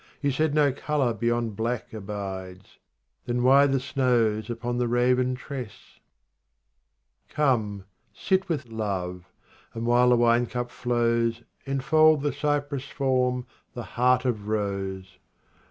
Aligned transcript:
You 0.19 0.31
said 0.31 0.55
no 0.55 0.73
colour 0.73 1.13
beyond 1.13 1.55
black 1.55 1.93
abides; 1.93 2.79
Then 3.25 3.43
why 3.43 3.67
the 3.67 3.79
snows 3.79 4.49
upon 4.49 4.79
the 4.79 4.87
raven 4.87 5.35
tress? 5.35 5.73
57 7.27 7.35
Come, 7.35 7.85
sit 8.11 8.49
with 8.49 8.65
love, 8.69 9.25
and, 9.75 9.85
while 9.85 10.09
the 10.09 10.17
wine 10.17 10.47
cup 10.47 10.71
flows 10.71 11.43
Enfold 11.67 12.23
the 12.23 12.31
cjrpress 12.31 12.91
form, 12.91 13.45
the 13.75 13.83
heart 13.93 14.25
of 14.25 14.47
rose 14.47 15.19